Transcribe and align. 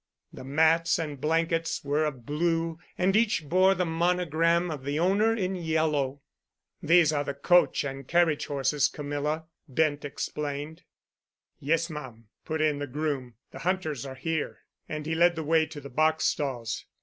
The 0.33 0.43
mats 0.43 0.97
and 0.97 1.21
blankets 1.21 1.83
were 1.83 2.05
of 2.05 2.25
blue, 2.25 2.79
and 2.97 3.15
each 3.15 3.47
bore 3.47 3.75
the 3.75 3.85
monogram 3.85 4.71
of 4.71 4.83
the 4.83 4.97
owner 4.97 5.35
in 5.35 5.55
yellow. 5.55 6.21
"These 6.81 7.13
are 7.13 7.23
the 7.23 7.35
coach 7.35 7.83
and 7.83 8.07
carriage 8.07 8.47
horses, 8.47 8.87
Camilla," 8.87 9.45
Bent 9.67 10.03
explained. 10.03 10.81
"Yes, 11.59 11.87
ma'am," 11.91 12.29
put 12.45 12.61
in 12.61 12.79
the 12.79 12.87
groom. 12.87 13.35
"The 13.51 13.59
hunters 13.59 14.03
are 14.03 14.15
here," 14.15 14.61
and 14.89 15.05
he 15.05 15.13
led 15.13 15.35
the 15.35 15.43
way 15.43 15.67
to 15.67 15.79
the 15.79 15.87
box 15.87 16.25
stalls. 16.25 16.85